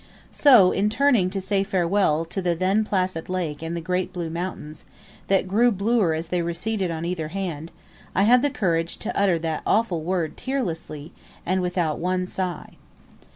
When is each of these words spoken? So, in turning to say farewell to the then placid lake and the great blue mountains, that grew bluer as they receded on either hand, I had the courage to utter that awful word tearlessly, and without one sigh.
So, 0.31 0.71
in 0.71 0.89
turning 0.89 1.29
to 1.29 1.39
say 1.39 1.63
farewell 1.63 2.25
to 2.25 2.41
the 2.41 2.55
then 2.55 2.83
placid 2.83 3.29
lake 3.29 3.61
and 3.61 3.77
the 3.77 3.81
great 3.81 4.11
blue 4.11 4.31
mountains, 4.31 4.83
that 5.27 5.47
grew 5.47 5.71
bluer 5.71 6.15
as 6.15 6.29
they 6.29 6.41
receded 6.41 6.89
on 6.89 7.05
either 7.05 7.27
hand, 7.27 7.71
I 8.15 8.23
had 8.23 8.41
the 8.41 8.49
courage 8.49 8.97
to 8.97 9.15
utter 9.15 9.37
that 9.37 9.61
awful 9.63 10.01
word 10.01 10.37
tearlessly, 10.37 11.11
and 11.45 11.61
without 11.61 11.99
one 11.99 12.25
sigh. 12.25 12.77